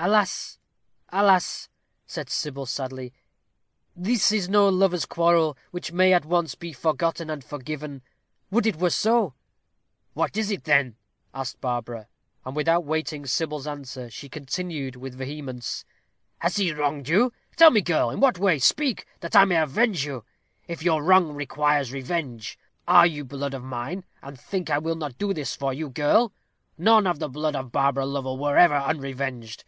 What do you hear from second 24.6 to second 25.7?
I will not do this